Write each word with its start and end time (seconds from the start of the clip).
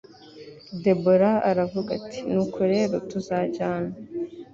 debora 0.83 1.31
aravuga 1.49 1.89
ati 1.99 2.19
nuko 2.31 2.59
rero 2.73 2.95
tuzajyana 3.09 3.93